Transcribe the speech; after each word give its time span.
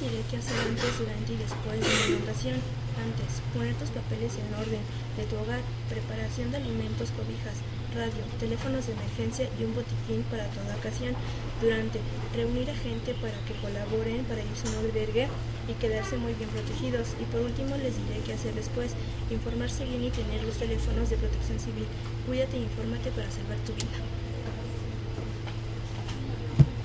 diré 0.00 0.22
qué 0.30 0.36
hacer 0.38 0.54
antes, 0.62 0.98
durante 0.98 1.32
y 1.32 1.36
después 1.36 1.80
de 1.80 1.88
la 1.88 2.06
inundación. 2.06 2.56
Antes, 2.98 3.42
poner 3.54 3.74
tus 3.78 3.90
papeles 3.90 4.34
en 4.34 4.50
orden 4.54 4.82
de 5.16 5.24
tu 5.30 5.38
hogar, 5.38 5.62
preparación 5.88 6.50
de 6.50 6.58
alimentos, 6.58 7.14
cobijas, 7.14 7.62
radio, 7.94 8.22
teléfonos 8.38 8.86
de 8.86 8.94
emergencia 8.94 9.46
y 9.58 9.64
un 9.64 9.74
botiquín 9.74 10.22
para 10.30 10.46
toda 10.50 10.74
ocasión. 10.74 11.14
Durante, 11.62 12.00
reunir 12.34 12.70
a 12.70 12.74
gente 12.74 13.14
para 13.22 13.38
que 13.46 13.54
colaboren 13.62 14.26
para 14.26 14.42
irse 14.42 14.66
a 14.66 14.70
un 14.70 14.86
albergue 14.86 15.26
y 15.70 15.72
quedarse 15.78 16.16
muy 16.16 16.34
bien 16.34 16.50
protegidos. 16.50 17.14
Y 17.22 17.24
por 17.30 17.42
último 17.42 17.76
les 17.78 17.94
diré 17.98 18.18
qué 18.26 18.34
hacer 18.34 18.54
después, 18.54 18.94
informarse 19.30 19.84
bien 19.84 20.02
y 20.02 20.10
tener 20.10 20.42
los 20.42 20.58
teléfonos 20.58 21.10
de 21.10 21.18
protección 21.18 21.58
civil. 21.58 21.86
Cuídate 22.26 22.56
e 22.56 22.66
infórmate 22.66 23.10
para 23.10 23.30
salvar 23.30 23.58
tu 23.66 23.74
vida. 23.74 23.98